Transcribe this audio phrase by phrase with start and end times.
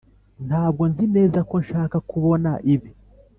[0.47, 2.89] ntabwo nzi neza ko nshaka kubona ibi.